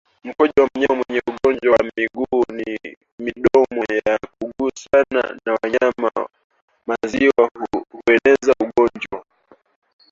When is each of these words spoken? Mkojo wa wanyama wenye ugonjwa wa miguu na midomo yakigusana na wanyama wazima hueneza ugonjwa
Mkojo 0.23 0.53
wa 0.57 0.69
wanyama 0.75 1.03
wenye 1.09 1.21
ugonjwa 1.27 1.71
wa 1.77 1.91
miguu 1.97 2.43
na 2.49 2.77
midomo 3.19 3.81
yakigusana 4.05 5.39
na 5.45 5.53
wanyama 5.61 6.11
wazima 6.87 7.49
hueneza 8.05 8.53
ugonjwa 8.61 9.25